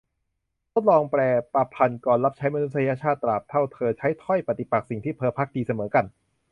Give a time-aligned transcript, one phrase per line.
[0.71, 1.21] ทดลองแปล
[1.53, 6.05] :"ประพันธกรรับใช้มนุษยชาติ ตราบเท่าเธอใช้ถ้อยปฏิปักษ์สิ่งที่เธอภักดี เสมอกัน"